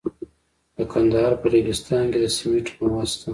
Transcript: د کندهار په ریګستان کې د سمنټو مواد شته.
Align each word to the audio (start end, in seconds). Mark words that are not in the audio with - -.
د 0.75 0.77
کندهار 0.91 1.33
په 1.41 1.47
ریګستان 1.53 2.05
کې 2.11 2.19
د 2.21 2.25
سمنټو 2.37 2.71
مواد 2.81 3.07
شته. 3.13 3.29